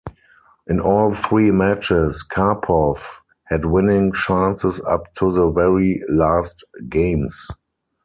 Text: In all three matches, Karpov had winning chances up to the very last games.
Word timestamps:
In 0.65 0.79
all 0.79 1.13
three 1.13 1.51
matches, 1.51 2.23
Karpov 2.27 3.19
had 3.43 3.65
winning 3.65 4.11
chances 4.13 4.81
up 4.81 5.13
to 5.13 5.31
the 5.31 5.47
very 5.51 6.01
last 6.09 6.63
games. 6.89 7.47